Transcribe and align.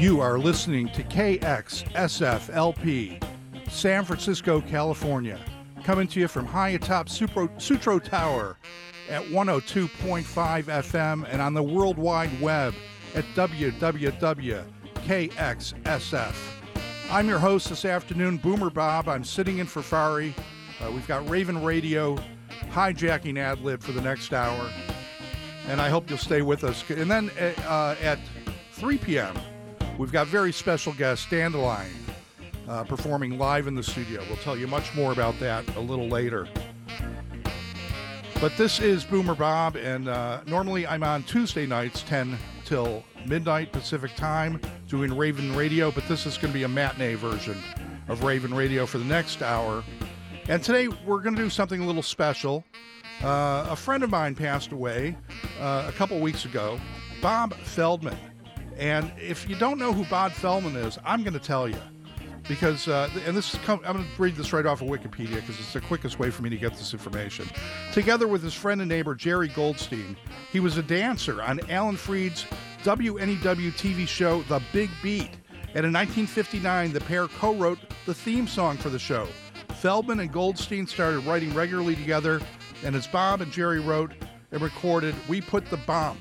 You 0.00 0.20
are 0.20 0.38
listening 0.38 0.88
to 0.94 1.02
KXSFLP, 1.04 1.90
San 3.68 4.04
Francisco, 4.04 4.62
California, 4.62 5.38
coming 5.84 6.08
to 6.08 6.20
you 6.20 6.26
from 6.26 6.46
high 6.46 6.70
atop 6.70 7.08
Supro, 7.08 7.50
Sutro 7.60 7.98
Tower 7.98 8.56
at 9.10 9.22
102.5 9.24 10.24
FM 10.64 11.26
and 11.30 11.42
on 11.42 11.52
the 11.52 11.62
World 11.62 11.98
Wide 11.98 12.40
Web 12.40 12.74
at 13.14 13.24
www.kxsf. 13.34 14.60
I'm 17.10 17.28
your 17.28 17.38
host 17.38 17.68
this 17.68 17.84
afternoon, 17.84 18.36
Boomer 18.38 18.70
Bob. 18.70 19.08
I'm 19.08 19.24
sitting 19.24 19.58
in 19.58 19.66
for 19.66 19.82
Fari. 19.82 20.32
Uh, 20.80 20.90
we've 20.92 21.08
got 21.08 21.28
Ravin' 21.28 21.62
Radio 21.62 22.16
hijacking 22.70 23.38
ad 23.38 23.60
lib 23.60 23.82
for 23.82 23.92
the 23.92 24.00
next 24.00 24.32
hour, 24.32 24.70
and 25.66 25.80
I 25.80 25.88
hope 25.88 26.08
you'll 26.08 26.18
stay 26.18 26.42
with 26.42 26.64
us. 26.64 26.88
And 26.88 27.10
then 27.10 27.30
uh, 27.66 27.96
at 28.00 28.18
3 28.72 28.98
p.m., 28.98 29.36
We've 30.00 30.10
got 30.10 30.28
very 30.28 30.50
special 30.50 30.94
guest, 30.94 31.28
Dandelion, 31.28 31.90
uh, 32.66 32.84
performing 32.84 33.36
live 33.36 33.66
in 33.66 33.74
the 33.74 33.82
studio. 33.82 34.24
We'll 34.28 34.38
tell 34.38 34.56
you 34.56 34.66
much 34.66 34.94
more 34.94 35.12
about 35.12 35.38
that 35.40 35.76
a 35.76 35.80
little 35.80 36.08
later. 36.08 36.48
But 38.40 38.56
this 38.56 38.80
is 38.80 39.04
Boomer 39.04 39.34
Bob, 39.34 39.76
and 39.76 40.08
uh, 40.08 40.40
normally 40.46 40.86
I'm 40.86 41.02
on 41.02 41.22
Tuesday 41.24 41.66
nights, 41.66 42.02
10 42.04 42.38
till 42.64 43.04
midnight 43.26 43.72
Pacific 43.72 44.16
time, 44.16 44.58
doing 44.90 45.16
Ravin' 45.16 45.54
Radio, 45.54 45.92
but 45.92 46.06
this 46.08 46.26
is 46.26 46.36
going 46.36 46.52
to 46.52 46.58
be 46.58 46.64
a 46.64 46.68
matinee 46.68 47.14
version 47.14 47.56
of 48.08 48.24
Ravin' 48.24 48.52
Radio 48.52 48.86
for 48.86 48.98
the 48.98 49.04
next 49.04 49.40
hour. 49.40 49.84
And 50.48 50.60
today 50.64 50.88
we're 51.06 51.20
going 51.20 51.36
to 51.36 51.42
do 51.42 51.48
something 51.48 51.80
a 51.80 51.86
little 51.86 52.02
special. 52.02 52.64
Uh, 53.22 53.68
a 53.70 53.76
friend 53.76 54.02
of 54.02 54.10
mine 54.10 54.34
passed 54.34 54.72
away 54.72 55.16
uh, 55.60 55.84
a 55.86 55.92
couple 55.92 56.18
weeks 56.18 56.44
ago, 56.44 56.80
Bob 57.22 57.54
Feldman. 57.54 58.18
And 58.76 59.12
if 59.16 59.48
you 59.48 59.54
don't 59.54 59.78
know 59.78 59.92
who 59.92 60.04
Bob 60.06 60.32
Feldman 60.32 60.74
is, 60.74 60.98
I'm 61.04 61.22
going 61.22 61.34
to 61.34 61.38
tell 61.38 61.68
you. 61.68 61.78
Because, 62.48 62.88
uh, 62.88 63.08
and 63.26 63.36
this 63.36 63.54
is, 63.54 63.60
I'm 63.68 63.78
going 63.80 63.98
to 63.98 64.04
read 64.18 64.34
this 64.34 64.52
right 64.52 64.66
off 64.66 64.82
of 64.82 64.88
Wikipedia 64.88 65.36
because 65.36 65.60
it's 65.60 65.72
the 65.72 65.80
quickest 65.82 66.18
way 66.18 66.30
for 66.30 66.42
me 66.42 66.50
to 66.50 66.56
get 66.56 66.72
this 66.72 66.92
information. 66.92 67.48
Together 67.92 68.26
with 68.26 68.42
his 68.42 68.54
friend 68.54 68.80
and 68.80 68.88
neighbor 68.88 69.14
Jerry 69.14 69.46
Goldstein, 69.46 70.16
he 70.50 70.58
was 70.58 70.78
a 70.78 70.82
dancer 70.82 71.40
on 71.42 71.60
Alan 71.70 71.96
Freed's 71.96 72.44
WNEW 72.84 73.72
TV 73.72 74.08
show 74.08 74.42
The 74.42 74.62
Big 74.72 74.90
Beat. 75.02 75.30
And 75.74 75.86
in 75.86 75.92
1959, 75.92 76.92
the 76.92 77.00
pair 77.00 77.28
co 77.28 77.54
wrote 77.54 77.78
the 78.06 78.14
theme 78.14 78.48
song 78.48 78.76
for 78.78 78.88
the 78.88 78.98
show. 78.98 79.28
Feldman 79.76 80.20
and 80.20 80.32
Goldstein 80.32 80.86
started 80.86 81.20
writing 81.20 81.54
regularly 81.54 81.94
together, 81.94 82.40
and 82.82 82.96
as 82.96 83.06
Bob 83.06 83.40
and 83.40 83.52
Jerry 83.52 83.80
wrote 83.80 84.12
and 84.50 84.62
recorded, 84.62 85.14
We 85.28 85.40
Put 85.40 85.66
the 85.66 85.76
Bomb 85.76 86.18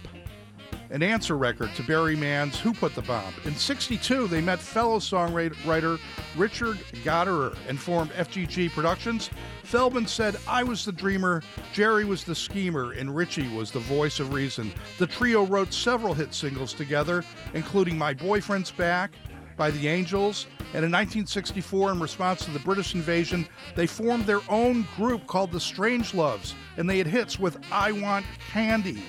an 0.92 1.04
answer 1.04 1.38
record 1.38 1.74
to 1.76 1.84
Barry 1.84 2.16
Mann's 2.16 2.60
Who 2.60 2.74
Put 2.74 2.96
the 2.96 3.02
Bomp. 3.04 3.46
In 3.46 3.56
62, 3.56 4.28
they 4.28 4.42
met 4.42 4.60
fellow 4.60 4.98
songwriter 5.00 6.00
Richard 6.36 6.78
Gottehrer 7.04 7.56
and 7.68 7.80
formed 7.80 8.12
FGG 8.12 8.72
Productions. 8.72 9.30
Feldman 9.64 10.08
said, 10.08 10.36
I 10.48 10.64
was 10.64 10.84
the 10.84 10.92
dreamer, 10.92 11.44
Jerry 11.74 12.06
was 12.06 12.24
the 12.24 12.34
schemer, 12.34 12.94
and 12.94 13.16
Richie 13.16 13.54
was 13.56 13.72
the 13.72 13.80
voice 13.80 14.20
of 14.20 14.34
reason. 14.34 14.72
The 14.98 15.08
trio 15.08 15.46
wrote 15.46 15.74
several 15.74 16.14
hit 16.14 16.34
singles 16.34 16.74
together, 16.74 17.24
including 17.54 17.98
My 17.98 18.14
Boyfriend's 18.14 18.72
Back 18.72 19.12
by 19.58 19.70
the 19.70 19.88
Angels. 19.88 20.48
And 20.74 20.86
in 20.86 20.92
1964, 20.92 21.92
in 21.92 22.00
response 22.00 22.46
to 22.46 22.52
the 22.52 22.60
British 22.60 22.96
invasion, 22.96 23.48
they 23.76 23.86
formed 23.86 24.26
their 24.26 24.42
own 24.50 24.88
group 24.96 25.28
called 25.28 25.52
the 25.52 25.60
Strangeloves, 25.60 26.56
and 26.78 26.90
they 26.90 26.98
had 26.98 27.08
hits 27.08 27.38
with 27.40 27.58
I 27.72 27.92
Want 27.92 28.26
Candy. 28.52 29.04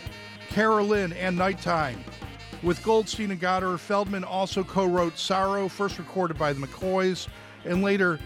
Cara-Lin, 0.50 1.12
and 1.14 1.36
Nighttime. 1.36 2.04
With 2.62 2.82
Goldstein 2.82 3.30
and 3.30 3.40
Gottehrer, 3.40 3.78
Feldman 3.78 4.24
also 4.24 4.62
co 4.62 4.84
wrote 4.84 5.18
Sorrow, 5.18 5.68
first 5.68 5.98
recorded 5.98 6.38
by 6.38 6.52
the 6.52 6.60
McCoys, 6.60 7.28
and 7.64 7.82
later 7.82 8.18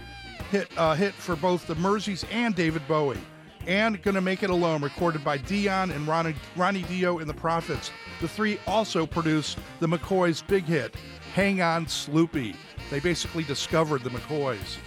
hit, 0.51 0.69
uh, 0.77 0.95
hit 0.95 1.15
for 1.15 1.37
both 1.37 1.67
the 1.67 1.77
Merseys 1.77 2.25
and 2.33 2.55
David 2.55 2.87
Bowie. 2.89 3.21
And 3.67 4.03
Gonna 4.03 4.21
Make 4.21 4.43
It 4.43 4.51
Alone, 4.51 4.83
recorded 4.83 5.25
by 5.25 5.39
Dion 5.39 5.91
and 5.91 6.07
Ronnie, 6.07 6.35
Ronnie 6.57 6.83
Dio 6.83 7.19
and 7.19 7.29
the 7.29 7.35
Prophets. 7.35 7.91
The 8.21 8.29
three 8.29 8.59
also 8.67 9.07
produced 9.07 9.59
the 9.81 9.87
McCoys' 9.87 10.47
big 10.47 10.65
hit, 10.65 10.95
Hang 11.35 11.63
On 11.63 11.87
Sloopy. 11.87 12.57
They 12.91 13.01
basically 13.01 13.45
discovered 13.45 14.03
the 14.03 14.11
McCoys. 14.11 14.79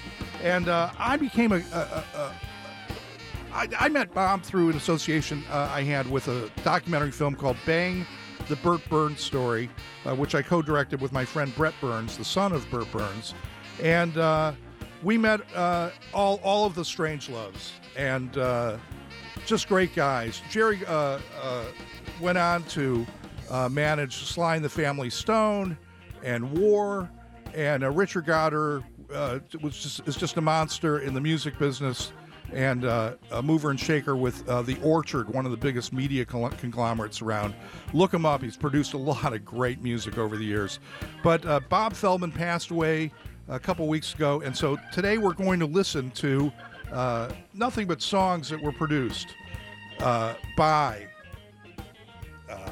And 0.44 0.68
uh, 0.68 0.92
I 0.98 1.18
became 1.18 1.52
a, 1.52 1.64
a, 1.74 2.04
a, 2.16 2.34
I, 3.58 3.68
I 3.80 3.90
met 3.90 4.14
Bob 4.14 4.44
through 4.44 4.70
an 4.70 4.78
association 4.78 5.44
uh, 5.50 5.72
I 5.74 5.82
had 5.82 6.08
with 6.10 6.28
a 6.28 6.52
documentary 6.64 7.10
film 7.10 7.34
called 7.34 7.58
Bang 7.66 8.06
the 8.50 8.56
Bert 8.58 8.82
Berns 8.88 9.20
Story, 9.20 9.68
uh, 10.06 10.16
which 10.16 10.36
I 10.36 10.44
co 10.44 10.62
directed 10.62 11.02
with 11.02 11.12
my 11.12 11.26
friend 11.26 11.54
Brett 11.56 11.74
Berns, 11.82 12.18
the 12.18 12.24
son 12.24 12.52
of 12.52 12.70
Bert 12.70 12.90
Berns. 12.92 13.34
And 13.82 14.16
uh, 14.16 14.54
we 15.02 15.18
met 15.18 15.42
uh, 15.56 15.90
all, 16.14 16.40
all 16.44 16.66
of 16.68 16.76
the 16.76 16.86
Strange 16.86 17.30
Loves 17.30 17.74
and 17.98 18.38
uh, 18.38 18.78
just 19.48 19.68
great 19.68 19.96
guys. 19.96 20.40
Jerry 20.52 20.80
uh, 20.86 21.20
went 22.22 22.38
on 22.38 22.64
to 22.66 23.08
manage 23.72 24.18
Sly 24.18 24.58
and 24.58 24.64
the 24.64 24.70
Family 24.70 25.10
Stone 25.10 25.80
and 26.24 26.52
War. 26.52 27.10
And 27.56 27.84
Richard 27.98 28.28
Gottehrer 28.28 28.84
was 29.64 29.82
just, 29.82 30.08
is 30.08 30.16
just 30.16 30.38
a 30.38 30.42
monster 30.42 31.00
in 31.00 31.16
the 31.16 31.22
music 31.22 31.58
business 31.58 32.12
and 32.54 32.86
uh, 32.86 33.14
a 33.32 33.42
mover 33.42 33.70
and 33.70 33.80
shaker 33.80 34.16
with 34.16 34.48
uh, 34.48 34.62
The 34.62 34.80
Orchard, 34.82 35.30
one 35.30 35.46
of 35.46 35.52
the 35.52 35.58
biggest 35.58 35.92
media 35.94 36.26
conglomerates 36.26 37.22
around. 37.22 37.54
Look 37.94 38.14
him 38.14 38.26
up. 38.26 38.42
He's 38.42 38.58
produced 38.58 38.94
a 38.94 38.98
lot 38.98 39.34
of 39.34 39.44
great 39.44 39.82
music 39.82 40.18
over 40.18 40.38
the 40.38 40.46
years. 40.46 40.80
But 41.24 41.46
uh, 41.46 41.60
Bob 41.70 41.94
Feldman 41.94 42.32
passed 42.32 42.72
away 42.72 43.12
a 43.50 43.60
couple 43.60 43.88
weeks 43.88 44.14
ago, 44.14 44.42
and 44.42 44.56
so 44.56 44.78
today 44.92 45.18
we're 45.18 45.34
going 45.34 45.60
to 45.60 45.66
listen 45.66 46.12
to 46.12 46.52
uh, 46.92 47.32
nothing 47.54 47.88
but 47.88 48.02
songs 48.02 48.50
that 48.50 48.62
were 48.62 48.72
produced 48.72 49.28
uh, 50.00 50.34
by 50.56 51.06
uh, 52.50 52.72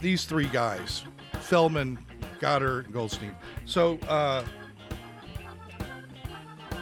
these 0.00 0.24
three 0.24 0.46
guys 0.48 1.04
Feldman, 1.40 1.98
Gottehrer, 2.40 2.84
and 2.84 2.92
Goldstein. 2.92 3.34
So, 3.66 3.98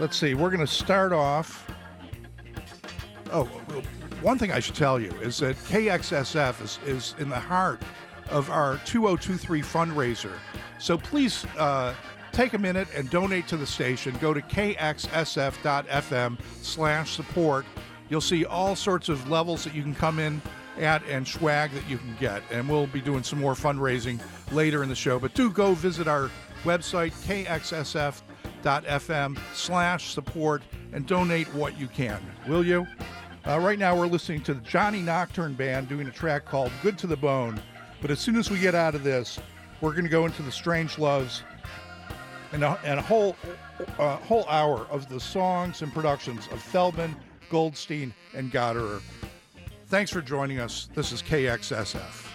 Let's 0.01 0.17
see. 0.17 0.35
We're 0.35 0.51
going 0.51 0.61
to 0.61 0.67
start 0.67 1.13
off. 1.13 1.71
Oh, 3.31 3.45
one 4.21 4.39
thing 4.39 4.53
I 4.53 4.61
should 4.61 4.75
tell 4.75 5.01
you 5.01 5.11
is 5.21 5.39
that 5.39 5.57
KXSF 5.57 6.63
is, 6.63 6.79
is 6.87 7.15
in 7.19 7.29
the 7.29 7.39
heart 7.39 7.83
of 8.31 8.51
our 8.51 8.79
2023 8.85 9.63
fundraiser. 9.63 10.33
So 10.79 10.99
please 10.99 11.45
uh, 11.59 11.95
take 12.33 12.55
a 12.55 12.59
minute 12.59 12.89
and 12.95 13.09
donate 13.11 13.47
to 13.49 13.57
the 13.57 13.67
station. 13.67 14.17
Go 14.21 14.35
to 14.35 14.41
kxsf.fm 14.41 16.39
slash 16.63 17.15
support. 17.15 17.65
You'll 18.09 18.21
see 18.21 18.45
all 18.45 18.75
sorts 18.75 19.09
of 19.09 19.31
levels 19.31 19.65
that 19.65 19.75
you 19.75 19.83
can 19.83 19.95
come 19.95 20.19
in 20.19 20.43
at 20.79 21.05
and 21.07 21.27
swag 21.27 21.71
that 21.73 21.89
you 21.89 21.99
can 21.99 22.17
get. 22.19 22.43
And 22.51 22.69
we'll 22.69 22.87
be 22.87 23.01
doing 23.01 23.23
some 23.23 23.39
more 23.41 23.55
fundraising 23.55 24.21
later 24.53 24.83
in 24.83 24.89
the 24.89 24.95
show. 24.95 25.19
But 25.19 25.35
do 25.35 25.51
go 25.51 25.75
visit 25.75 26.09
our 26.09 26.31
website, 26.65 27.13
kxsf.fm 27.27 28.23
anchor.fm 28.67 29.39
slash 29.55 30.13
support 30.13 30.63
and 30.93 31.07
donate 31.07 31.53
what 31.55 31.79
you 31.79 31.89
can, 31.89 32.21
will 32.47 32.65
you? 32.65 32.87
Uh, 33.47 33.59
right 33.59 33.79
now, 33.79 33.97
we're 33.97 34.07
listening 34.07 34.41
to 34.43 34.55
the 34.55 34.61
Johnny 34.61 35.01
Nocturne 35.01 35.55
Band 35.55 35.89
doing 35.89 36.07
a 36.07 36.11
track 36.11 36.45
called 36.45 36.71
Good 36.83 36.97
to 36.99 37.07
the 37.07 37.17
Bone. 37.17 37.61
But 38.01 38.11
as 38.11 38.21
soon 38.21 38.37
as 38.37 38.51
we 38.51 38.59
get 38.59 38.75
out 38.75 38.95
of 38.95 39.03
this, 39.03 39.39
we're 39.81 39.93
going 39.93 40.05
to 40.05 40.11
go 40.11 40.27
into 40.27 40.43
the 40.43 40.53
Strangeloves 40.53 41.43
and 42.53 42.63
a, 42.63 42.79
and 42.85 43.01
a 43.01 43.03
whole, 43.03 43.37
uh, 43.99 44.17
whole 44.17 44.47
hour 44.49 44.87
of 44.91 45.09
the 45.09 45.19
songs 45.19 45.83
and 45.83 45.93
productions 45.93 46.47
of 46.53 46.61
Feldman, 46.63 47.17
Goldstein, 47.51 48.15
and 48.35 48.53
Gottehrer. 48.53 49.01
Thanks 49.87 50.11
for 50.11 50.23
joining 50.23 50.61
us. 50.61 50.89
This 50.95 51.13
is 51.13 51.23
KXSF. 51.23 52.32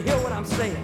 He 0.00 0.81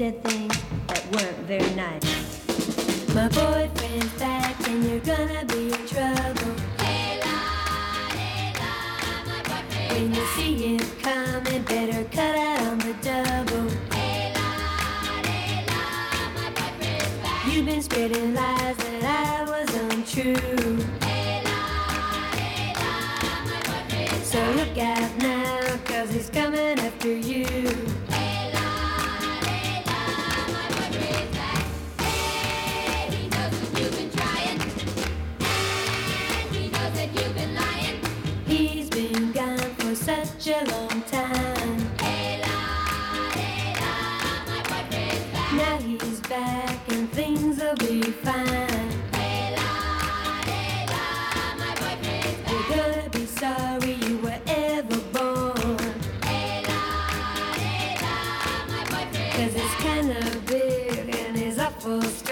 you 0.00 0.12
said 0.22 0.39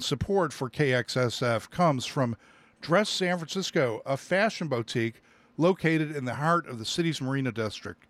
And 0.00 0.04
support 0.06 0.54
for 0.54 0.70
KXSF 0.70 1.68
comes 1.68 2.06
from 2.06 2.34
Dress 2.80 3.10
San 3.10 3.36
Francisco, 3.36 4.00
a 4.06 4.16
fashion 4.16 4.66
boutique 4.66 5.22
located 5.58 6.16
in 6.16 6.24
the 6.24 6.36
heart 6.36 6.66
of 6.66 6.78
the 6.78 6.86
city's 6.86 7.20
Marina 7.20 7.52
District. 7.52 8.06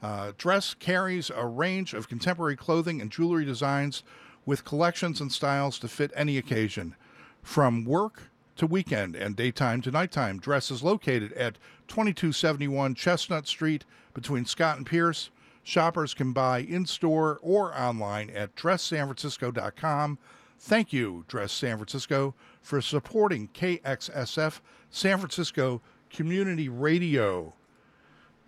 Uh, 0.00 0.30
Dress 0.38 0.72
carries 0.74 1.30
a 1.30 1.44
range 1.44 1.94
of 1.94 2.08
contemporary 2.08 2.54
clothing 2.54 3.00
and 3.00 3.10
jewelry 3.10 3.44
designs 3.44 4.04
with 4.46 4.64
collections 4.64 5.20
and 5.20 5.32
styles 5.32 5.80
to 5.80 5.88
fit 5.88 6.12
any 6.14 6.38
occasion. 6.38 6.94
From 7.42 7.84
work 7.84 8.30
to 8.54 8.64
weekend 8.64 9.16
and 9.16 9.34
daytime 9.34 9.82
to 9.82 9.90
nighttime, 9.90 10.38
Dress 10.38 10.70
is 10.70 10.84
located 10.84 11.32
at 11.32 11.58
2271 11.88 12.94
Chestnut 12.94 13.48
Street 13.48 13.84
between 14.14 14.44
Scott 14.44 14.76
and 14.76 14.86
Pierce. 14.86 15.30
Shoppers 15.64 16.14
can 16.14 16.32
buy 16.32 16.60
in 16.60 16.86
store 16.86 17.40
or 17.42 17.76
online 17.76 18.30
at 18.30 18.54
dresssanfrancisco.com. 18.54 20.18
Thank 20.64 20.92
you, 20.92 21.24
Dress 21.26 21.50
San 21.50 21.76
Francisco, 21.76 22.36
for 22.60 22.80
supporting 22.80 23.48
KXSF 23.48 24.60
San 24.90 25.18
Francisco 25.18 25.82
Community 26.08 26.68
Radio. 26.68 27.54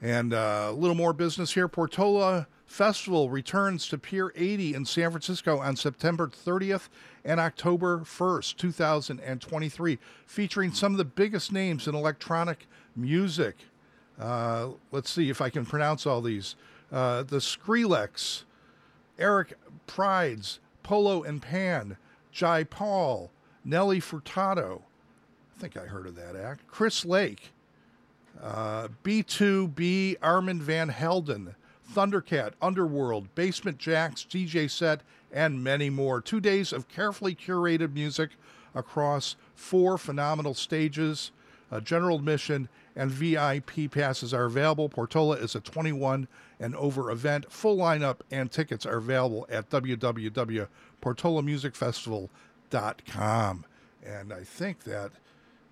And 0.01 0.33
uh, 0.33 0.69
a 0.71 0.73
little 0.73 0.95
more 0.95 1.13
business 1.13 1.55
here. 1.55 1.67
Portola 1.67 2.47
Festival 2.67 3.31
returns 3.31 3.89
to 3.89 3.99
Pier 3.99 4.33
80 4.37 4.75
in 4.75 4.85
San 4.85 5.11
Francisco 5.11 5.59
on 5.59 5.75
September 5.75 6.29
30th 6.29 6.89
and 7.25 7.41
October 7.41 7.99
1st, 7.99 8.59
2023, 8.59 9.99
featuring 10.25 10.73
some 10.73 10.93
of 10.93 10.99
the 10.99 11.05
biggest 11.05 11.51
names 11.51 11.89
in 11.89 11.97
electronic 11.97 12.69
music. 12.95 13.57
Uh, 14.21 14.69
let's 14.93 15.11
see 15.11 15.31
if 15.31 15.41
I 15.41 15.51
can 15.51 15.67
pronounce 15.67 16.07
all 16.07 16.23
these. 16.23 16.55
Uh, 16.93 17.25
the 17.25 17.39
Skrillex, 17.39 18.45
Eric 19.19 19.55
Prydz, 19.89 20.61
Polo 20.85 21.25
and 21.25 21.43
Pan, 21.43 21.97
Jai 22.35 22.65
Paul, 22.65 23.31
Nelly 23.65 24.01
Furtado. 24.01 24.83
I 25.57 25.61
think 25.61 25.77
I 25.77 25.87
heard 25.87 26.07
of 26.09 26.17
that 26.17 26.35
act. 26.35 26.67
Chris 26.67 27.05
Lake, 27.05 27.53
uh, 28.43 28.89
B2B, 29.05 30.17
Armand 30.21 30.61
Van 30.61 30.89
Helden, 30.89 31.55
Thundercat, 31.95 32.55
Underworld, 32.61 33.33
Basement 33.37 33.79
Jaxx, 33.79 34.27
DJ 34.27 34.69
Set, 34.69 35.03
and 35.33 35.63
many 35.63 35.89
more. 35.91 36.21
Two 36.21 36.41
days 36.41 36.73
of 36.73 36.89
carefully 36.89 37.37
curated 37.37 37.95
music 37.95 38.31
across 38.75 39.37
four 39.55 39.97
phenomenal 39.97 40.55
stages. 40.55 41.31
General 41.83 42.19
admission 42.19 42.69
and 42.95 43.11
VIP 43.11 43.91
passes 43.91 44.33
are 44.33 44.45
available. 44.45 44.89
Portola 44.89 45.37
is 45.37 45.57
a 45.57 45.61
21 45.61 46.29
and 46.61 46.77
over 46.77 47.11
event. 47.11 47.51
Full 47.51 47.77
lineup 47.77 48.19
and 48.31 48.51
tickets 48.51 48.87
are 48.87 48.99
available 48.99 49.47
at 49.51 49.71
www.portolamusicfestival.com. 51.05 53.65
And 54.05 54.33
I 54.33 54.45
think 54.45 54.85
that 54.85 55.11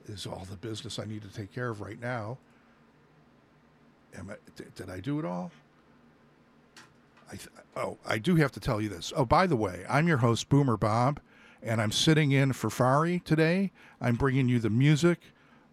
is 0.07 0.27
all 0.27 0.45
the 0.49 0.57
business 0.57 0.99
I 0.99 1.05
need 1.05 1.23
to 1.23 1.29
take 1.29 1.53
care 1.53 1.69
of 1.69 1.81
right 1.81 2.01
now. 2.01 2.39
Am 4.17 4.31
I, 4.31 4.35
did 4.75 4.91
I 4.91 4.99
do 5.01 5.19
it 5.19 5.25
all? 5.25 5.51
I 7.29 7.37
th- 7.37 7.49
oh, 7.77 7.97
I 8.07 8.19
do 8.19 8.37
have 8.37 8.53
to 8.53 8.61
tell 8.61 8.81
you 8.81 8.89
this. 8.91 9.13
Oh, 9.17 9.25
by 9.25 9.47
the 9.47 9.57
way, 9.57 9.85
I'm 9.89 10.07
your 10.07 10.19
host, 10.19 10.51
Boomer 10.51 10.77
Bob, 10.77 11.19
and 11.63 11.81
I'm 11.81 11.93
sitting 11.93 12.31
in 12.33 12.53
for 12.53 12.69
Fari 12.69 13.25
today. 13.25 13.73
I'm 14.01 14.17
bringing 14.17 14.51
you 14.51 14.59
the 14.59 14.69
music 14.69 15.19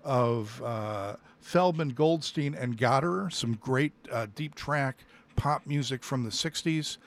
of 0.05 0.61
uh, 0.63 1.17
Feldman, 1.41 1.89
Goldstein, 1.89 2.55
and 2.55 2.77
Gottehrer, 2.77 3.33
some 3.33 3.55
great 3.55 3.91
uh, 4.09 4.27
deep 4.35 4.55
track 4.55 4.99
pop 5.35 5.67
music 5.67 6.01
from 6.03 6.23
the 6.23 6.29
60s. 6.29 6.97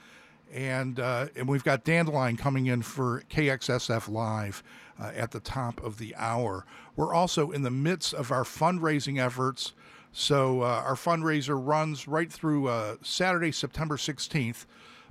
And, 0.53 0.99
uh, 0.99 1.27
and 1.35 1.47
we've 1.47 1.63
got 1.63 1.83
Dandelion 1.83 2.37
coming 2.37 2.67
in 2.67 2.83
for 2.83 3.23
KXSF 3.29 4.07
Live 4.07 4.63
uh, 4.99 5.11
at 5.15 5.31
the 5.31 5.39
top 5.39 5.83
of 5.83 5.97
the 5.97 6.15
hour. 6.15 6.65
We're 6.95 7.13
also 7.13 7.49
in 7.49 7.63
the 7.63 7.71
midst 7.71 8.13
of 8.13 8.31
our 8.31 8.43
fundraising 8.43 9.19
efforts. 9.19 9.73
So 10.11 10.61
uh, 10.61 10.83
our 10.85 10.93
fundraiser 10.93 11.59
runs 11.59 12.07
right 12.07 12.31
through 12.31 12.67
uh, 12.67 12.97
Saturday, 13.01 13.51
September 13.51 13.97
16th. 13.97 14.65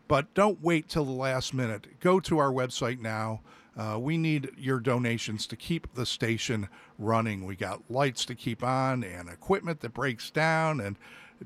But 0.07 0.33
don't 0.35 0.63
wait 0.63 0.89
till 0.89 1.05
the 1.05 1.11
last 1.11 1.53
minute. 1.55 1.99
Go 1.99 2.21
to 2.21 2.39
our 2.39 2.53
website 2.53 3.01
now. 3.01 3.41
Uh, 3.77 3.99
we 3.99 4.19
need 4.19 4.51
your 4.57 4.79
donations 4.79 5.47
to 5.47 5.57
keep 5.57 5.93
the 5.95 6.07
station 6.07 6.69
running. 6.99 7.47
We 7.47 7.57
got 7.57 7.91
lights 7.91 8.25
to 8.27 8.35
keep 8.35 8.63
on 8.63 9.03
and 9.03 9.29
equipment 9.29 9.81
that 9.81 9.95
breaks 9.95 10.31
down. 10.31 10.81
And 10.81 10.97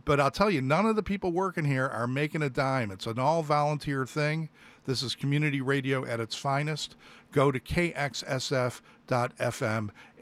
but 0.04 0.20
I'll 0.20 0.30
tell 0.30 0.50
you, 0.50 0.60
none 0.60 0.86
of 0.86 0.96
the 0.96 1.02
people 1.02 1.32
working 1.32 1.64
here 1.64 1.86
are 1.86 2.06
making 2.06 2.42
a 2.42 2.50
dime. 2.50 2.90
It's 2.90 3.06
an 3.06 3.18
all 3.18 3.42
volunteer 3.42 4.06
thing. 4.06 4.48
This 4.84 5.02
is 5.02 5.14
community 5.14 5.60
radio 5.60 6.04
at 6.04 6.20
its 6.20 6.36
finest. 6.36 6.96
Go 7.32 7.50
to 7.50 7.58
kxsf.fm 7.58 8.80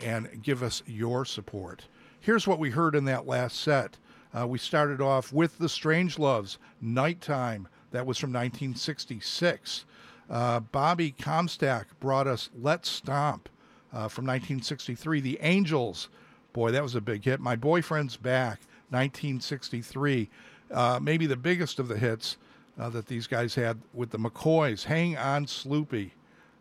and 0.01 0.43
give 0.43 0.63
us 0.63 0.83
your 0.87 1.25
support. 1.25 1.85
Here's 2.21 2.47
what 2.47 2.59
we 2.59 2.71
heard 2.71 2.95
in 2.95 3.05
that 3.05 3.27
last 3.27 3.61
set. 3.61 3.99
Uh, 4.37 4.47
we 4.47 4.59
started 4.59 5.01
off 5.01 5.33
with 5.33 5.59
The 5.59 5.69
Strange 5.69 6.19
Loves, 6.19 6.59
Nighttime. 6.81 7.69
That 7.93 8.07
was 8.07 8.19
from 8.19 8.31
1966. 8.33 9.85
Uh, 10.29 10.61
Bobby 10.61 11.13
Comstock 11.13 11.87
brought 12.01 12.27
us 12.27 12.51
Let's 12.61 12.89
Stomp 12.89 13.49
uh, 13.93 14.09
from 14.09 14.25
1963. 14.27 15.21
The 15.21 15.39
Angels 15.41 16.09
Boy, 16.55 16.71
that 16.71 16.85
was 16.85 16.95
a 16.95 17.01
big 17.01 17.25
hit. 17.25 17.41
My 17.41 17.57
Boyfriend's 17.57 18.17
Back, 18.17 18.61
1963. 18.95 20.31
Uh, 20.71 20.99
maybe 21.03 21.27
the 21.27 21.37
biggest 21.37 21.79
of 21.79 21.89
the 21.89 21.99
hits 21.99 22.37
uh, 22.79 22.89
that 22.91 23.07
these 23.07 23.27
guys 23.27 23.55
had 23.55 23.79
with 23.93 24.11
the 24.11 24.19
McCoys. 24.19 24.85
Hang 24.85 25.17
on, 25.17 25.47
Sloopy. 25.47 26.11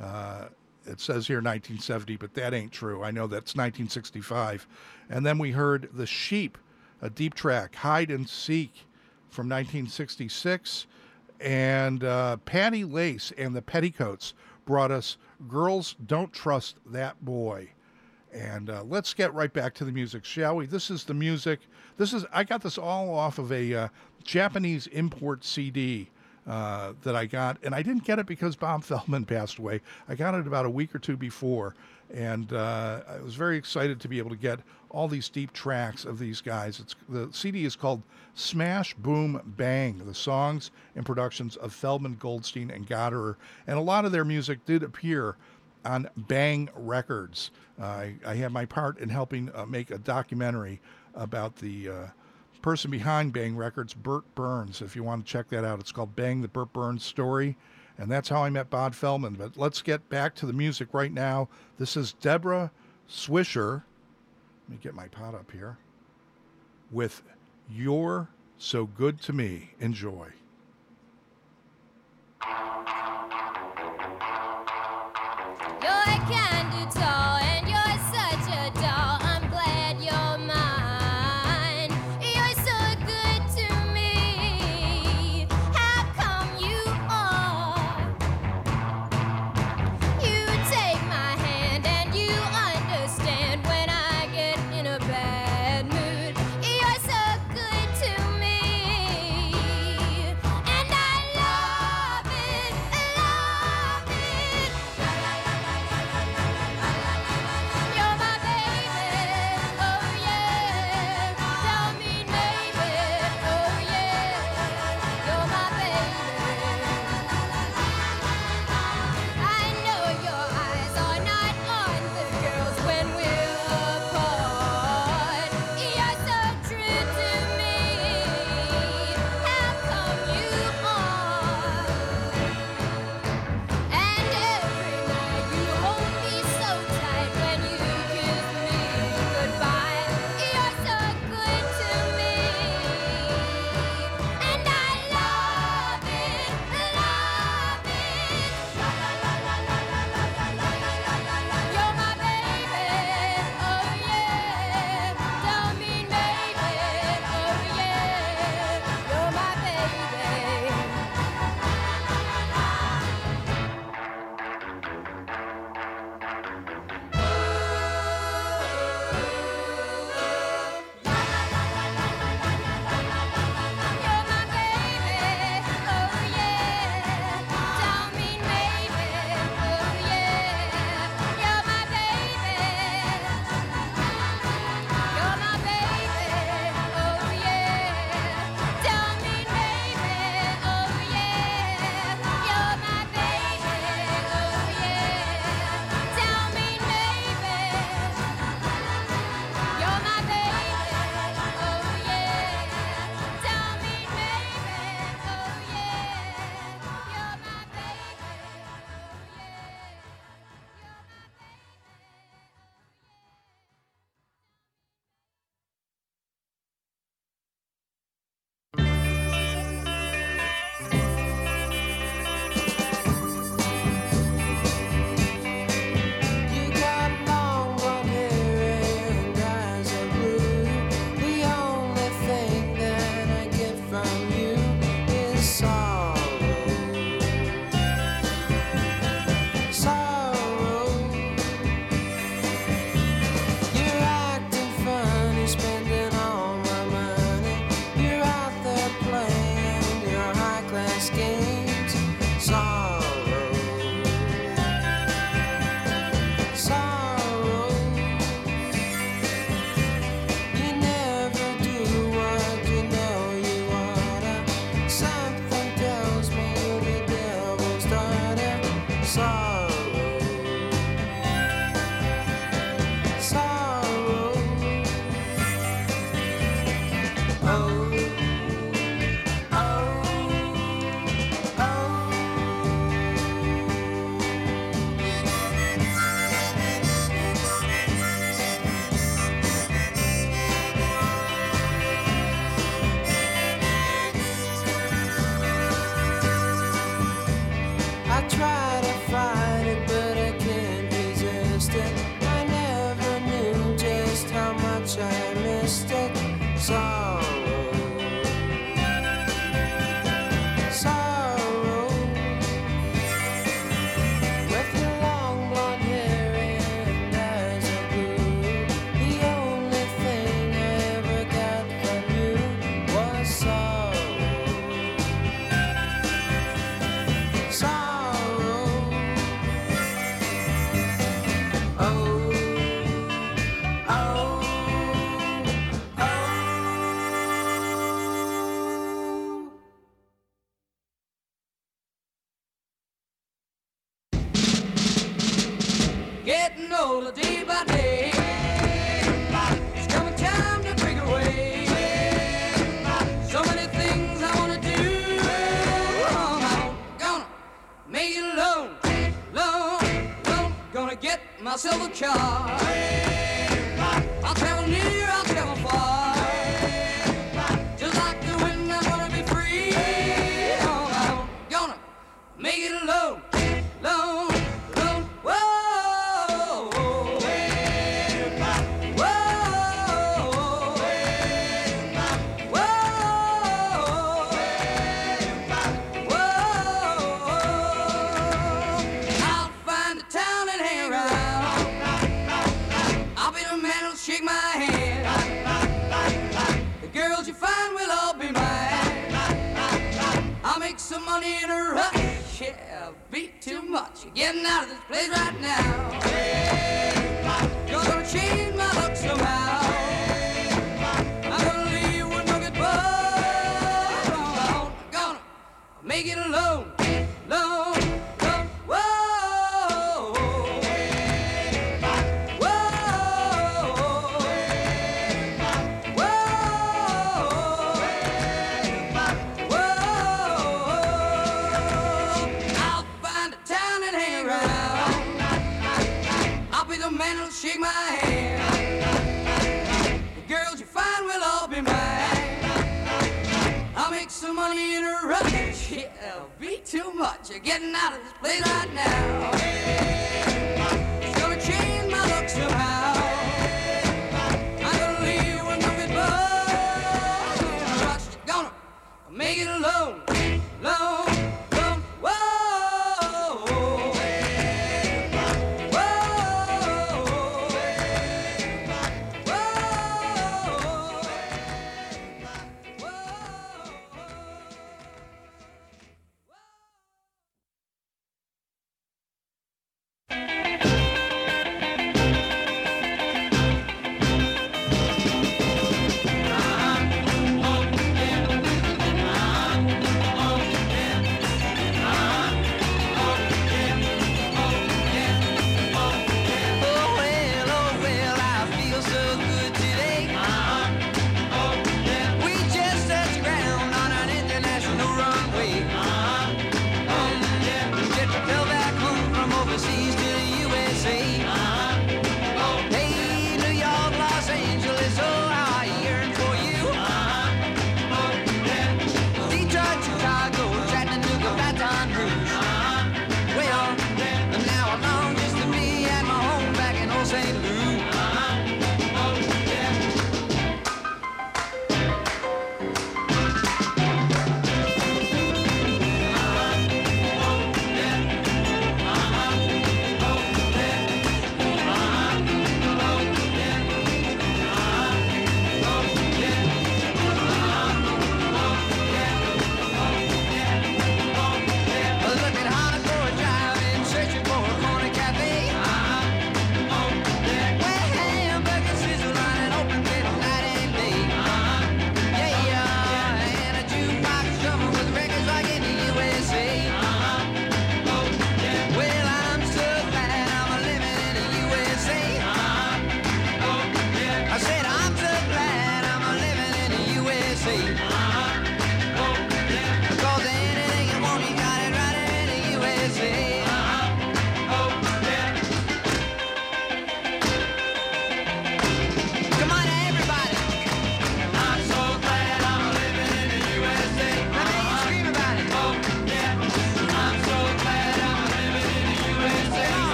Uh, 0.00 0.46
it 0.86 1.00
says 1.00 1.26
here 1.26 1.38
1970, 1.38 2.16
but 2.16 2.34
that 2.34 2.52
ain't 2.52 2.72
true. 2.72 3.02
I 3.02 3.10
know 3.10 3.26
that's 3.26 3.54
1965. 3.54 4.66
And 5.08 5.24
then 5.24 5.38
we 5.38 5.52
heard 5.52 5.88
The 5.94 6.06
Sheep, 6.06 6.58
a 7.00 7.08
deep 7.08 7.34
track, 7.34 7.74
Hide 7.76 8.10
and 8.10 8.28
Seek 8.28 8.86
from 9.30 9.48
1966. 9.48 10.86
And 11.40 12.04
uh, 12.04 12.36
Patty 12.38 12.84
Lace 12.84 13.32
and 13.36 13.54
the 13.54 13.62
Petticoats 13.62 14.34
brought 14.66 14.90
us 14.90 15.16
Girls 15.48 15.96
Don't 16.06 16.32
Trust 16.32 16.76
That 16.86 17.22
Boy. 17.24 17.70
And 18.34 18.68
uh, 18.68 18.82
let's 18.82 19.14
get 19.14 19.32
right 19.32 19.52
back 19.52 19.74
to 19.74 19.84
the 19.84 19.92
music, 19.92 20.24
shall 20.24 20.56
we? 20.56 20.66
This 20.66 20.90
is 20.90 21.04
the 21.04 21.14
music. 21.14 21.60
This 21.96 22.12
is 22.12 22.26
I 22.32 22.42
got 22.42 22.62
this 22.62 22.78
all 22.78 23.14
off 23.14 23.38
of 23.38 23.52
a 23.52 23.72
uh, 23.74 23.88
Japanese 24.24 24.88
import 24.88 25.44
CD 25.44 26.10
uh, 26.46 26.94
that 27.02 27.14
I 27.14 27.26
got, 27.26 27.58
and 27.62 27.74
I 27.74 27.82
didn't 27.82 28.04
get 28.04 28.18
it 28.18 28.26
because 28.26 28.56
Bob 28.56 28.82
Feldman 28.84 29.24
passed 29.24 29.58
away. 29.58 29.80
I 30.08 30.16
got 30.16 30.34
it 30.34 30.48
about 30.48 30.66
a 30.66 30.70
week 30.70 30.92
or 30.94 30.98
two 30.98 31.16
before, 31.16 31.76
and 32.12 32.52
uh, 32.52 33.02
I 33.08 33.22
was 33.22 33.36
very 33.36 33.56
excited 33.56 34.00
to 34.00 34.08
be 34.08 34.18
able 34.18 34.30
to 34.30 34.36
get 34.36 34.58
all 34.90 35.06
these 35.06 35.28
deep 35.28 35.52
tracks 35.52 36.04
of 36.04 36.18
these 36.18 36.40
guys. 36.40 36.80
It's 36.80 36.96
the 37.08 37.28
CD 37.32 37.64
is 37.64 37.76
called 37.76 38.02
Smash 38.34 38.94
Boom 38.94 39.40
Bang: 39.56 40.02
The 40.04 40.14
Songs 40.14 40.72
and 40.96 41.06
Productions 41.06 41.54
of 41.56 41.72
Feldman, 41.72 42.16
Goldstein, 42.16 42.72
and 42.72 42.84
Gottehrer, 42.84 43.36
and 43.68 43.78
a 43.78 43.82
lot 43.82 44.04
of 44.04 44.10
their 44.10 44.24
music 44.24 44.64
did 44.66 44.82
appear 44.82 45.36
on 45.84 46.08
Bang 46.16 46.68
Records. 46.74 47.50
Uh, 47.80 47.84
I, 47.84 48.14
I 48.26 48.34
had 48.34 48.52
my 48.52 48.64
part 48.64 48.98
in 48.98 49.08
helping 49.08 49.50
uh, 49.54 49.66
make 49.66 49.90
a 49.90 49.98
documentary 49.98 50.80
about 51.14 51.56
the 51.56 51.88
uh, 51.88 52.06
person 52.62 52.90
behind 52.90 53.32
Bang 53.32 53.56
Records, 53.56 53.94
Bert 53.94 54.24
Berns. 54.34 54.80
If 54.80 54.96
you 54.96 55.04
want 55.04 55.26
to 55.26 55.30
check 55.30 55.48
that 55.50 55.64
out, 55.64 55.80
it's 55.80 55.92
called 55.92 56.16
Bang 56.16 56.40
the 56.40 56.48
Bert 56.48 56.72
Berns 56.72 57.04
Story. 57.04 57.56
And 57.98 58.10
that's 58.10 58.28
how 58.28 58.42
I 58.42 58.50
met 58.50 58.70
Bob 58.70 58.94
Feldman. 58.94 59.34
But 59.34 59.56
let's 59.56 59.82
get 59.82 60.08
back 60.08 60.34
to 60.36 60.46
the 60.46 60.52
music 60.52 60.88
right 60.92 61.12
now. 61.12 61.48
This 61.78 61.96
is 61.96 62.14
Deborah 62.14 62.72
Swisher. 63.08 63.82
Let 64.68 64.70
me 64.70 64.78
get 64.82 64.94
my 64.94 65.08
pot 65.08 65.34
up 65.34 65.50
here. 65.52 65.78
With 66.90 67.22
You're 67.70 68.28
So 68.58 68.86
Good 68.86 69.20
to 69.22 69.32
Me. 69.32 69.70
Enjoy. 69.78 70.28
You're 75.84 75.92
a 75.92 76.16
candy 76.30 76.86
doll 76.94 77.04
and 77.04 77.13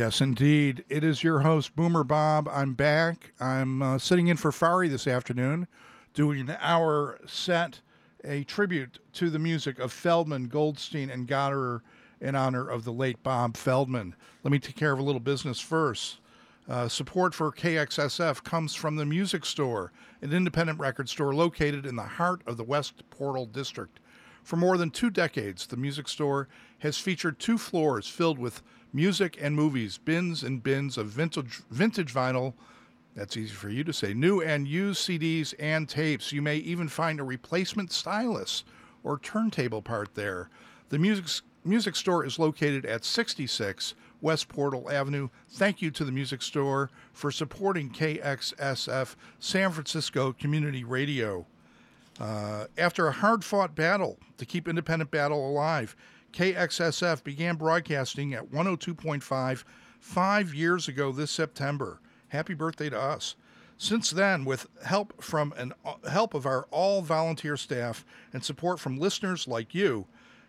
Yes, 0.00 0.22
indeed. 0.22 0.82
It 0.88 1.04
is 1.04 1.22
your 1.22 1.40
host, 1.40 1.76
Boomer 1.76 2.04
Bob. 2.04 2.48
I'm 2.48 2.72
back. 2.72 3.34
I'm 3.38 3.82
uh, 3.82 3.98
sitting 3.98 4.28
in 4.28 4.38
for 4.38 4.50
Fari 4.50 4.88
this 4.88 5.06
afternoon, 5.06 5.68
doing 6.14 6.40
an 6.40 6.56
hour 6.58 7.18
set, 7.26 7.82
a 8.24 8.44
tribute 8.44 8.98
to 9.12 9.28
the 9.28 9.38
music 9.38 9.78
of 9.78 9.92
Feldman, 9.92 10.48
Goldstein, 10.48 11.10
and 11.10 11.28
Gottehrer 11.28 11.82
in 12.18 12.34
honor 12.34 12.66
of 12.66 12.84
the 12.84 12.94
late 12.94 13.22
Bob 13.22 13.58
Feldman. 13.58 14.14
Let 14.42 14.52
me 14.52 14.58
take 14.58 14.74
care 14.74 14.92
of 14.92 15.00
a 15.00 15.02
little 15.02 15.20
business 15.20 15.60
first. 15.60 16.16
Uh, 16.66 16.88
support 16.88 17.34
for 17.34 17.52
KXSF 17.52 18.42
comes 18.42 18.74
from 18.74 18.96
the 18.96 19.04
Music 19.04 19.44
Store, 19.44 19.92
an 20.22 20.32
independent 20.32 20.78
record 20.78 21.10
store 21.10 21.34
located 21.34 21.84
in 21.84 21.96
the 21.96 22.02
heart 22.04 22.40
of 22.46 22.56
the 22.56 22.64
West 22.64 23.02
Portal 23.10 23.44
District. 23.44 24.00
For 24.42 24.56
more 24.56 24.78
than 24.78 24.90
two 24.90 25.10
decades, 25.10 25.66
the 25.66 25.76
Music 25.76 26.08
Store 26.08 26.48
has 26.78 26.96
featured 26.96 27.38
two 27.38 27.58
floors 27.58 28.08
filled 28.08 28.38
with 28.38 28.62
music 28.92 29.38
and 29.40 29.54
movies, 29.54 29.98
bins 29.98 30.42
and 30.42 30.62
bins 30.62 30.98
of 30.98 31.06
vintage, 31.08 31.60
vintage 31.70 32.12
vinyl. 32.12 32.54
That's 33.14 33.36
easy 33.36 33.52
for 33.52 33.68
you 33.68 33.84
to 33.84 33.92
say. 33.92 34.14
New 34.14 34.40
and 34.40 34.66
used 34.66 35.06
CDs 35.06 35.54
and 35.58 35.88
tapes. 35.88 36.32
You 36.32 36.42
may 36.42 36.56
even 36.56 36.88
find 36.88 37.20
a 37.20 37.24
replacement 37.24 37.92
stylus 37.92 38.64
or 39.02 39.18
turntable 39.18 39.82
part 39.82 40.14
there. 40.14 40.48
The 40.90 40.98
music, 40.98 41.44
music 41.64 41.96
store 41.96 42.24
is 42.24 42.38
located 42.38 42.86
at 42.86 43.04
66 43.04 43.94
West 44.20 44.48
Portal 44.48 44.90
Avenue. 44.90 45.28
Thank 45.48 45.80
you 45.80 45.90
to 45.92 46.04
the 46.04 46.12
music 46.12 46.42
store 46.42 46.90
for 47.12 47.30
supporting 47.30 47.90
KXSF 47.90 49.14
San 49.38 49.72
Francisco 49.72 50.32
Community 50.32 50.84
Radio. 50.84 51.46
Uh, 52.20 52.66
after 52.76 53.06
a 53.06 53.12
hard 53.12 53.42
fought 53.44 53.74
battle 53.74 54.18
to 54.36 54.44
keep 54.44 54.68
independent 54.68 55.10
battle 55.10 55.48
alive, 55.48 55.96
KXSF 56.32 57.24
began 57.24 57.56
broadcasting 57.56 58.34
at 58.34 58.50
102.5 58.50 59.64
five 59.98 60.54
years 60.54 60.88
ago 60.88 61.12
this 61.12 61.30
September. 61.30 62.00
Happy 62.28 62.54
birthday 62.54 62.88
to 62.88 62.98
us. 62.98 63.36
Since 63.76 64.10
then, 64.10 64.44
with 64.44 64.66
help 64.84 65.22
from 65.22 65.54
an 65.56 65.72
help 66.08 66.34
of 66.34 66.46
our 66.46 66.66
all 66.70 67.00
volunteer 67.02 67.56
staff 67.56 68.04
and 68.32 68.44
support 68.44 68.78
from 68.78 68.98
listeners 68.98 69.48
like 69.48 69.74
you, 69.74 70.06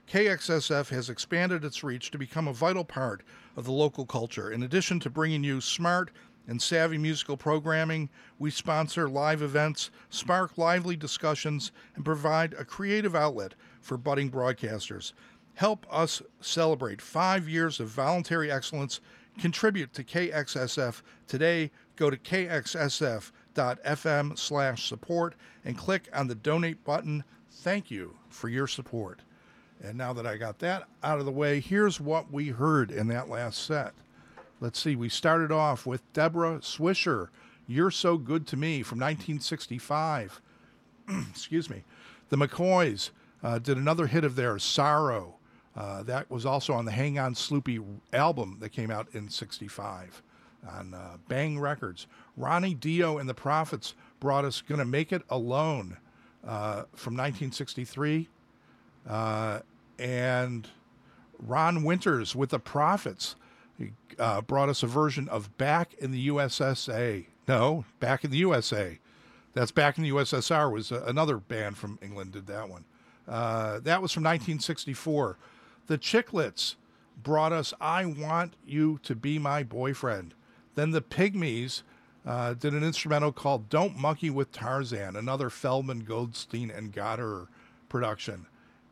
KXSF 0.08 0.90
has 0.90 1.10
expanded 1.10 1.64
its 1.64 1.84
reach 1.84 2.12
to 2.12 2.18
become 2.18 2.48
a 2.48 2.54
vital 2.54 2.84
part 2.84 3.24
of 3.56 3.64
the 3.64 3.72
local 3.72 4.06
culture. 4.06 4.52
In 4.52 4.64
addition 4.64 5.00
to 5.00 5.10
bringing 5.10 5.44
you 5.44 5.62
smart 5.62 6.12
and 6.48 6.62
savvy 6.62 6.98
musical 6.98 7.38
programming, 7.38 8.10
we 8.38 8.52
sponsor 8.52 9.08
live 9.08 9.42
events, 9.42 9.90
spark 10.10 10.58
lively 10.58 10.98
discussions, 10.98 11.72
and 11.96 12.04
provide 12.04 12.54
a 12.56 12.66
creative 12.66 13.16
outlet 13.16 13.54
for 13.80 13.96
budding 13.96 14.30
broadcasters. 14.30 15.14
Help 15.62 15.86
us 15.92 16.24
celebrate 16.40 17.00
five 17.00 17.48
years 17.48 17.80
of 17.80 17.88
voluntary 17.88 18.52
excellence. 18.52 19.00
Contribute 19.38 19.94
to 19.94 20.04
KXSF 20.04 21.04
today. 21.28 21.70
Go 21.96 22.10
to 22.10 22.18
kxsf.fm 22.18 23.30
slash 24.40 24.90
support 24.90 25.36
and 25.64 25.78
click 25.78 26.10
on 26.16 26.28
the 26.28 26.34
donate 26.34 26.84
button. 26.84 27.24
Thank 27.52 27.92
you 27.92 28.16
for 28.28 28.50
your 28.50 28.66
support. 28.66 29.20
And 29.84 30.00
now 30.00 30.14
that 30.14 30.26
I 30.26 30.38
got 30.38 30.58
that 30.58 30.88
out 31.04 31.20
of 31.20 31.26
the 31.26 31.32
way, 31.32 31.60
here's 31.60 32.02
what 32.02 32.34
we 32.34 32.48
heard 32.48 32.90
in 32.90 33.08
that 33.10 33.30
last 33.30 33.64
set. 33.64 33.94
Let's 34.60 34.80
see, 34.80 34.96
we 34.96 35.10
started 35.10 35.52
off 35.52 35.86
with 35.86 36.12
Deborah 36.12 36.58
Swisher, 36.62 37.28
You're 37.68 37.92
So 37.92 38.18
Good 38.18 38.48
to 38.48 38.58
Me 38.58 38.82
from 38.82 38.98
1965. 38.98 40.42
Excuse 41.30 41.70
me. 41.70 41.84
The 42.30 42.38
McCoys 42.38 43.12
uh, 43.44 43.60
did 43.60 43.78
another 43.78 44.08
hit 44.08 44.24
of 44.24 44.36
theirs, 44.36 44.64
Sorrow. 44.64 45.36
Uh, 45.76 46.04
that 46.04 46.30
was 46.30 46.46
also 46.46 46.74
on 46.74 46.86
the 46.86 46.92
Hang 46.92 47.18
On 47.18 47.34
Sloopy 47.34 47.84
album 48.14 48.58
that 48.60 48.70
came 48.70 48.92
out 48.92 49.08
in 49.14 49.30
65 49.30 50.22
on 50.70 50.94
uh, 50.94 51.18
Bang 51.28 51.60
Records. 51.60 52.08
Ronnie 52.38 52.74
Dio 52.74 53.18
and 53.18 53.28
the 53.28 53.34
Prophets 53.34 53.96
brought 54.20 54.46
us 54.46 54.62
Gonna 54.62 54.86
Make 54.86 55.12
It 55.12 55.24
Alone 55.30 55.98
uh, 56.44 56.84
from 56.96 57.16
1963. 57.16 58.28
Uh, 59.10 59.60
and 59.98 60.68
Ron 61.40 61.84
Winters 61.84 62.36
with 62.36 62.50
the 62.50 62.60
Prophets 62.60 63.36
uh, 64.20 64.42
brought 64.42 64.70
us 64.70 64.84
a 64.84 64.88
version 64.88 65.28
of 65.30 65.58
Back 65.58 65.94
in 65.96 66.12
the 66.12 66.28
USSA. 66.28 67.26
No, 67.48 67.86
Back 68.00 68.24
in 68.24 68.32
the 68.32 68.38
USA. 68.38 69.00
That's 69.54 69.72
Back 69.72 69.98
in 69.98 70.04
the 70.04 70.12
USSR 70.12 70.72
was 70.72 70.92
uh, 70.92 71.04
another 71.08 71.38
band 71.38 71.78
from 71.78 71.98
England 72.02 72.34
did 72.34 72.48
that 72.48 72.70
one. 72.70 72.86
That 73.26 74.02
was 74.02 74.12
from 74.12 74.24
1964. 74.24 75.38
The 75.88 75.98
Chicklets 75.98 76.76
brought 77.22 77.52
us 77.52 77.74
I 77.80 78.06
Want 78.06 78.56
You 78.66 79.00
to 79.04 79.16
Be 79.16 79.40
My 79.40 79.64
Boyfriend. 79.64 80.34
Then 80.76 80.92
the 80.92 81.02
Pygmies 81.02 81.84
uh, 82.26 82.54
did 82.54 82.74
an 82.74 82.84
instrumental 82.84 83.32
called 83.32 83.70
Don't 83.70 83.98
Monkey 83.98 84.30
with 84.30 84.52
Tarzan, 84.52 85.16
another 85.16 85.50
Feldman, 85.50 86.02
Goldstein, 86.02 86.72
and 86.72 86.94
Gottehrer 86.94 87.48
production. 87.90 88.46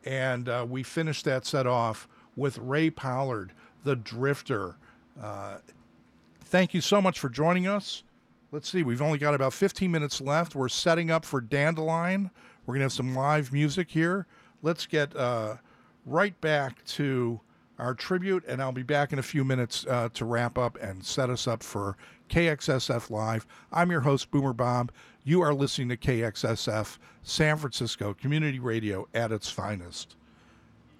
And 0.04 0.48
uh, 0.48 0.66
we 0.68 0.82
finished 0.82 1.24
that 1.24 1.46
set 1.46 1.66
off 1.66 2.08
with 2.36 2.58
Ray 2.58 2.90
Pollard, 2.90 3.52
The 3.84 3.96
Drifter. 3.96 4.76
Uh, 5.20 5.58
thank 6.44 6.74
you 6.74 6.80
so 6.80 7.00
much 7.00 7.18
for 7.18 7.28
joining 7.28 7.66
us. 7.66 8.02
Let's 8.52 8.68
see, 8.68 8.82
we've 8.82 9.02
only 9.02 9.18
got 9.18 9.34
about 9.34 9.52
15 9.52 9.90
minutes 9.90 10.20
left. 10.20 10.56
We're 10.56 10.68
setting 10.68 11.10
up 11.10 11.24
for 11.24 11.40
Dandelion. 11.40 12.30
We're 12.66 12.74
going 12.74 12.80
to 12.80 12.86
have 12.86 12.92
some 12.92 13.14
live 13.14 13.52
music 13.52 13.90
here. 13.90 14.26
Let's 14.62 14.86
get 14.86 15.14
uh, 15.14 15.56
right 16.06 16.38
back 16.40 16.84
to 16.84 17.40
our 17.78 17.94
tribute, 17.94 18.44
and 18.46 18.60
I'll 18.60 18.72
be 18.72 18.82
back 18.82 19.12
in 19.12 19.18
a 19.18 19.22
few 19.22 19.42
minutes 19.44 19.86
uh, 19.88 20.10
to 20.14 20.24
wrap 20.24 20.58
up 20.58 20.76
and 20.80 21.04
set 21.04 21.30
us 21.30 21.48
up 21.48 21.62
for 21.62 21.96
KXSF 22.28 23.10
Live. 23.10 23.46
I'm 23.72 23.90
your 23.90 24.02
host, 24.02 24.30
Boomer 24.30 24.52
Bob. 24.52 24.92
You 25.24 25.40
are 25.40 25.54
listening 25.54 25.88
to 25.88 25.96
KXSF, 25.96 26.98
San 27.22 27.56
Francisco 27.56 28.14
Community 28.14 28.58
Radio 28.58 29.08
at 29.14 29.32
its 29.32 29.50
finest. 29.50 30.16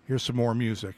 Here's 0.07 0.23
some 0.23 0.37
more 0.37 0.55
music. 0.55 0.97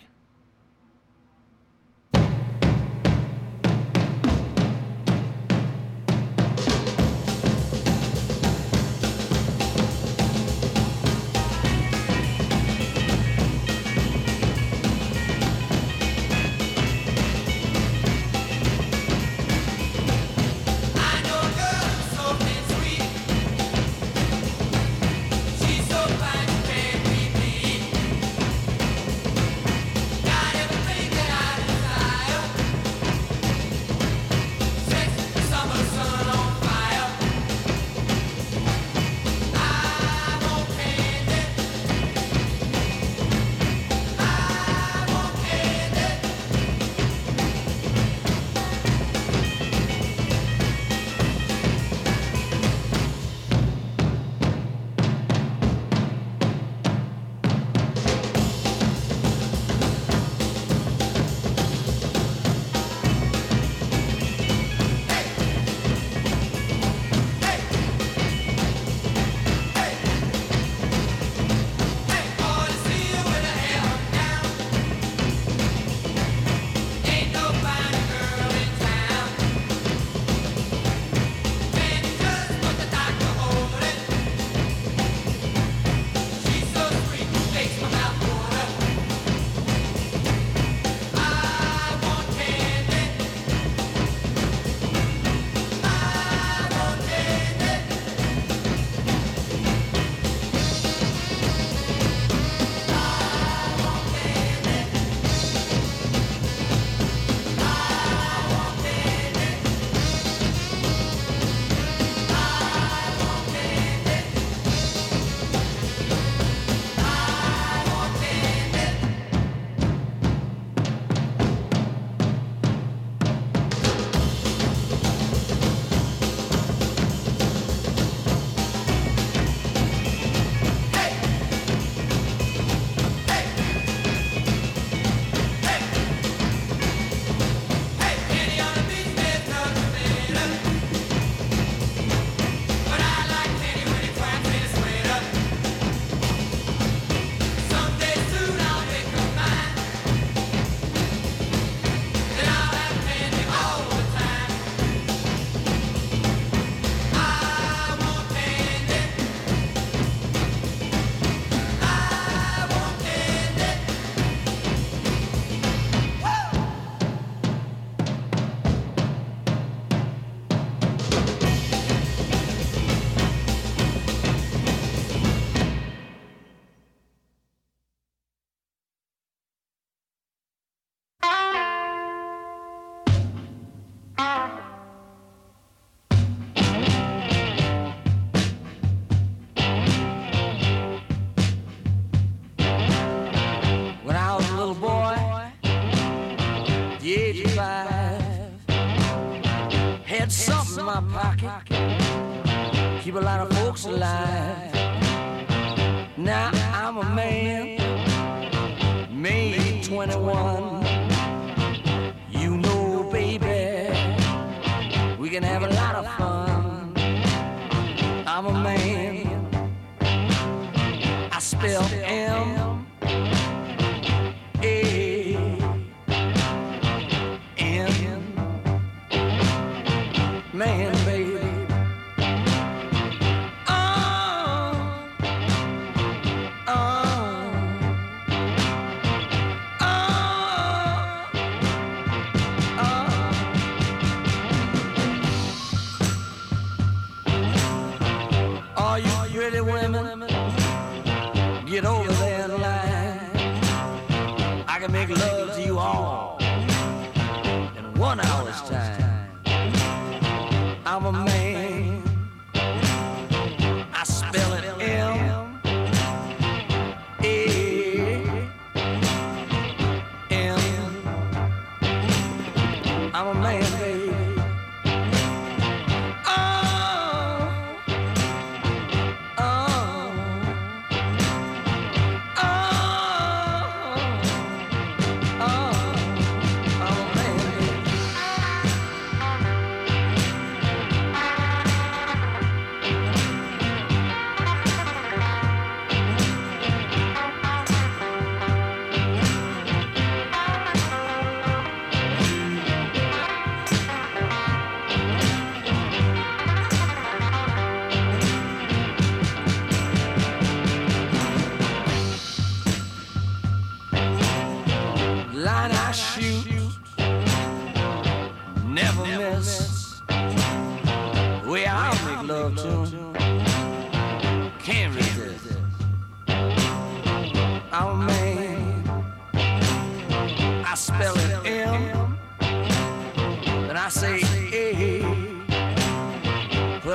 Spell 222.23 222.79
M 223.03 223.52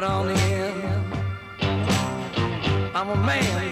on. 0.04 0.30
I'm 2.96 3.10
a 3.10 3.16
man, 3.16 3.72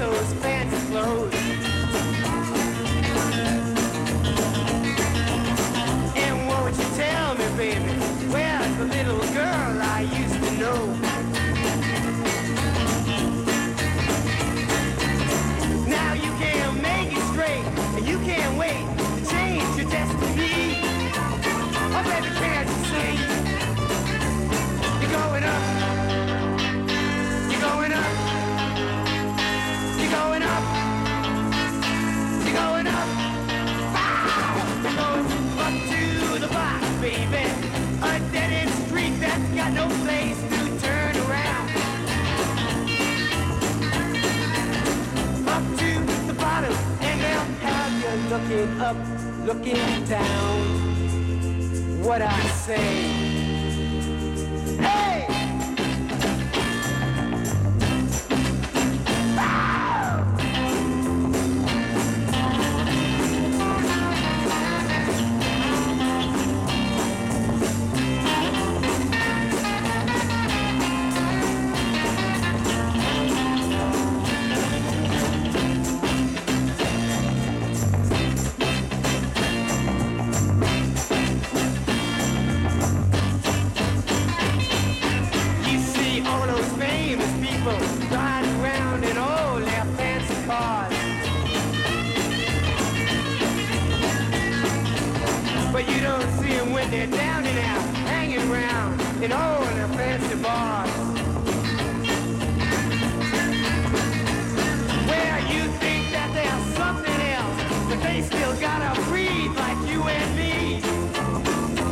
those 0.00 0.32
fancy 0.40 0.86
clothes. 0.90 1.39
looking 48.50 48.80
up, 48.80 48.96
looking 49.46 50.04
down. 50.06 50.58
What 52.02 52.20
I 52.22 52.40
say. 52.48 53.19
they're 96.90 97.06
down 97.06 97.46
and 97.46 97.58
out, 97.58 97.94
hanging 98.08 98.50
around 98.50 99.00
in 99.22 99.30
all 99.32 99.64
their 99.76 99.88
fancy 99.88 100.34
bars. 100.42 100.90
Where 105.08 105.38
you 105.52 105.70
think 105.78 106.10
that 106.10 106.30
they 106.34 106.48
are 106.48 106.64
something 106.74 107.20
else, 107.30 107.62
but 107.88 108.02
they 108.02 108.22
still 108.22 108.54
gotta 108.60 109.00
breathe 109.02 109.54
like 109.56 109.78
you 109.88 110.02
and 110.02 110.36
me. 110.36 110.80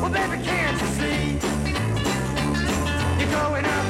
Well, 0.00 0.10
baby, 0.10 0.42
can't 0.44 0.80
you 0.80 0.88
see? 0.98 1.38
You're 3.20 3.32
going 3.32 3.64
up. 3.64 3.86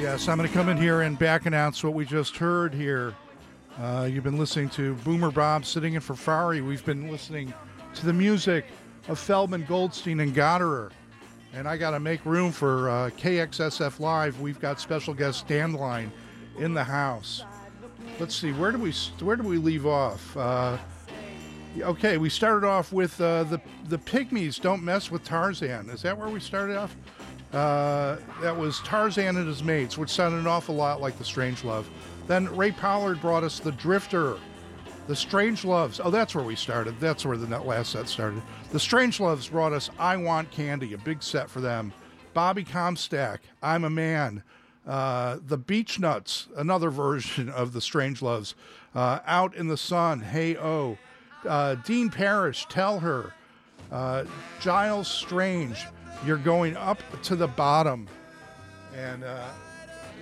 Yes, 0.00 0.28
I'm 0.28 0.36
going 0.36 0.48
to 0.48 0.54
come 0.54 0.68
in 0.68 0.76
here 0.76 1.00
and 1.00 1.18
back 1.18 1.46
announce 1.46 1.82
what 1.82 1.94
we 1.94 2.04
just 2.04 2.36
heard 2.36 2.74
here. 2.74 3.14
Uh, 3.80 4.08
you've 4.10 4.22
been 4.22 4.38
listening 4.38 4.68
to 4.70 4.94
Boomer 4.96 5.32
Bob 5.32 5.64
sitting 5.64 5.94
in 5.94 6.00
for 6.00 6.14
Fari. 6.14 6.64
We've 6.64 6.84
been 6.84 7.10
listening 7.10 7.52
to 7.94 8.06
the 8.06 8.12
music 8.12 8.66
of 9.08 9.18
Feldman, 9.18 9.64
Goldstein, 9.64 10.20
and 10.20 10.32
Gottehrer. 10.32 10.90
And 11.52 11.66
I 11.68 11.76
got 11.76 11.90
to 11.90 12.00
make 12.00 12.24
room 12.24 12.52
for 12.52 12.88
uh, 12.88 13.10
KXSF 13.10 13.98
Live. 13.98 14.40
We've 14.40 14.60
got 14.60 14.80
special 14.80 15.12
guest 15.12 15.48
Dandelion 15.48 16.12
in 16.58 16.72
the 16.72 16.84
house. 16.84 17.44
Let's 18.20 18.36
see, 18.36 18.52
where 18.52 18.70
do 18.70 18.78
we 18.78 18.92
where 19.20 19.34
do 19.34 19.42
we 19.42 19.56
leave 19.56 19.86
off? 19.86 20.36
Uh, 20.36 20.78
okay, 21.80 22.16
we 22.16 22.28
started 22.28 22.64
off 22.66 22.92
with 22.92 23.20
uh, 23.20 23.42
the 23.44 23.60
the 23.88 23.98
pygmies 23.98 24.60
don't 24.60 24.84
mess 24.84 25.10
with 25.10 25.24
Tarzan. 25.24 25.90
Is 25.90 26.02
that 26.02 26.16
where 26.16 26.28
we 26.28 26.38
started 26.38 26.76
off? 26.76 26.94
Uh, 27.52 28.18
that 28.40 28.56
was 28.56 28.80
Tarzan 28.80 29.36
and 29.36 29.48
his 29.48 29.64
mates, 29.64 29.98
which 29.98 30.10
sounded 30.10 30.38
an 30.38 30.46
awful 30.46 30.74
lot 30.76 31.00
like 31.00 31.18
the 31.18 31.24
Strange 31.24 31.64
Love. 31.64 31.88
Then 32.26 32.54
Ray 32.56 32.72
Pollard 32.72 33.20
brought 33.20 33.44
us 33.44 33.60
the 33.60 33.72
Drifter, 33.72 34.38
the 35.06 35.16
Strange 35.16 35.64
Loves. 35.64 36.00
Oh, 36.02 36.10
that's 36.10 36.34
where 36.34 36.44
we 36.44 36.56
started. 36.56 36.98
That's 36.98 37.26
where 37.26 37.36
the 37.36 37.58
last 37.60 37.92
set 37.92 38.08
started. 38.08 38.40
The 38.72 38.80
Strange 38.80 39.20
Loves 39.20 39.48
brought 39.48 39.72
us 39.72 39.90
I 39.98 40.16
Want 40.16 40.50
Candy, 40.50 40.94
a 40.94 40.98
big 40.98 41.22
set 41.22 41.50
for 41.50 41.60
them. 41.60 41.92
Bobby 42.32 42.64
Comstock, 42.64 43.40
I'm 43.62 43.84
a 43.84 43.90
Man. 43.90 44.42
Uh, 44.86 45.38
the 45.46 45.56
Beach 45.58 45.98
Nuts, 45.98 46.48
another 46.56 46.90
version 46.90 47.48
of 47.48 47.72
the 47.72 47.80
Strange 47.80 48.22
Loves. 48.22 48.54
Uh, 48.94 49.20
Out 49.26 49.54
in 49.54 49.68
the 49.68 49.76
Sun, 49.76 50.20
Hey 50.20 50.56
Oh. 50.56 50.98
Uh, 51.46 51.74
Dean 51.74 52.08
Parrish, 52.08 52.66
Tell 52.68 53.00
Her. 53.00 53.32
Uh, 53.92 54.24
Giles 54.60 55.08
Strange, 55.08 55.84
You're 56.24 56.38
Going 56.38 56.76
Up 56.76 56.98
to 57.24 57.36
the 57.36 57.46
Bottom. 57.46 58.08
And 58.96 59.24
uh, 59.24 59.48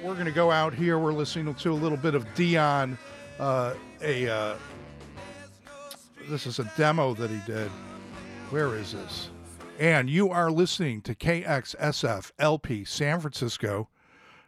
we're 0.02 0.14
going 0.14 0.26
to 0.26 0.32
go 0.32 0.50
out 0.50 0.74
here. 0.74 0.98
We're 0.98 1.12
listening 1.12 1.54
to 1.54 1.70
a 1.70 1.74
little 1.74 1.96
bit 1.96 2.14
of 2.14 2.26
Dion, 2.34 2.98
uh, 3.38 3.74
a 4.00 4.28
uh, 4.28 4.56
this 6.28 6.46
is 6.46 6.58
a 6.58 6.70
demo 6.76 7.14
that 7.14 7.30
he 7.30 7.40
did. 7.46 7.70
Where 8.50 8.74
is 8.76 8.92
this? 8.92 9.30
And 9.78 10.10
you 10.10 10.30
are 10.30 10.50
listening 10.50 11.02
to 11.02 11.14
KXSF 11.14 12.32
LP 12.38 12.84
San 12.84 13.20
Francisco 13.20 13.88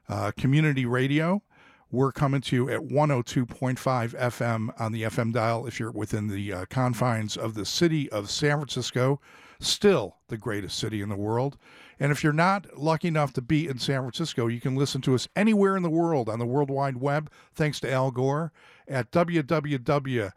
uh, 0.09 0.33
Community 0.37 0.87
Radio. 0.87 1.43
We're 1.91 2.13
coming 2.13 2.41
to 2.43 2.57
you 2.57 2.71
at 2.71 2.81
102.5 2.81 3.77
FM 3.77 4.81
on 4.81 4.93
the 4.93 5.03
FM 5.05 5.33
dial 5.33 5.67
if 5.67 5.79
you're 5.79 5.93
within 5.93 6.27
the 6.27 6.53
uh, 6.53 6.65
confines 6.69 7.37
of 7.37 7.55
the 7.55 7.65
city 7.65 8.11
of 8.11 8.29
San 8.29 8.57
Francisco, 8.59 9.21
still 9.61 10.17
the 10.27 10.37
greatest 10.37 10.79
city 10.79 11.01
in 11.01 11.09
the 11.09 11.17
world. 11.17 11.57
And 11.99 12.13
if 12.13 12.23
you're 12.25 12.33
not 12.33 12.79
lucky 12.79 13.09
enough 13.09 13.33
to 13.35 13.43
be 13.43 13.67
in 13.69 13.79
San 13.79 14.01
Francisco, 14.01 14.47
you 14.47 14.61
can 14.61 14.77
listen 14.77 15.01
to 15.03 15.15
us 15.15 15.29
anywhere 15.37 15.77
in 15.77 15.83
the 15.83 15.91
world 15.91 16.29
on 16.29 16.39
the 16.39 16.47
World 16.47 16.71
Wide 16.71 16.97
Web, 16.99 17.31
thanks 17.55 17.81
to 17.81 17.91
Al 17.91 18.11
Gore, 18.11 18.53
at 18.89 19.11
www.kxsf.fm. 19.11 20.33